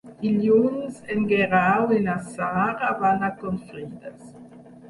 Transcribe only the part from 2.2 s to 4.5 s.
Sara van a Confrides.